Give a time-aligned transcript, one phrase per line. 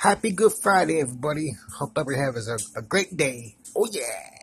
[0.00, 1.52] Happy Good Friday, everybody.
[1.78, 3.56] Hope everybody has a, a great day.
[3.76, 4.39] Oh, yeah.